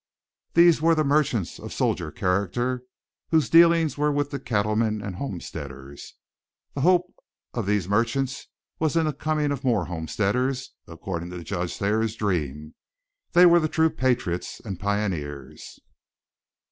[0.55, 2.81] These were the merchants of solider character,
[3.29, 6.15] whose dealings were with the cattlemen and homesteaders.
[6.73, 7.13] The hope
[7.53, 8.47] of these merchants
[8.79, 12.73] was in the coming of more homesteaders, according to Judge Thayer's dream.
[13.33, 15.79] They were the true patriots and pioneers.